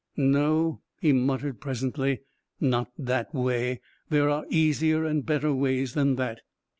"No," 0.17 0.81
he 0.99 1.13
muttered 1.13 1.61
presently; 1.61 2.21
"not 2.59 2.89
that 2.97 3.35
way. 3.35 3.81
There 4.09 4.29
are 4.31 4.45
easier 4.49 5.05
and 5.05 5.23
better 5.23 5.53
ways 5.53 5.93
than 5.93 6.15
that." 6.15 6.41